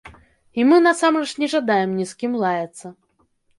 [0.61, 2.95] І мы насамрэч не жадаем ні з кім лаяцца.